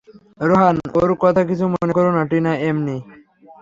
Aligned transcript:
রোহান, 0.41 0.75
ওর 0.99 1.11
কথা 1.23 1.41
কিছু 1.49 1.65
মনে 1.67 1.93
করো 1.93 2.09
না, 2.15 2.21
টিনা 2.29 2.51
এমনি। 2.69 2.97